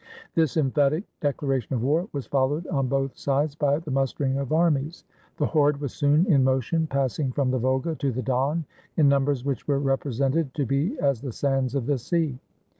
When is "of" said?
1.75-1.83, 4.39-4.51, 11.75-11.85